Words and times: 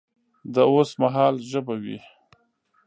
د 0.53 0.55
اوس 0.71 0.89
مهال 1.01 1.35
ژبه 1.49 1.75
وي 1.83 1.97